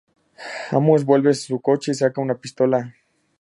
Amos 0.71 1.05
vuelve 1.05 1.29
a 1.29 1.33
su 1.35 1.61
coche 1.61 1.91
y 1.91 1.93
saca 1.93 2.21
una 2.21 2.33
pistola. 2.33 2.95